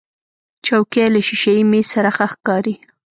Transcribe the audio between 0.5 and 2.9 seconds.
چوکۍ له شیشهيي میز سره ښه ښکاري.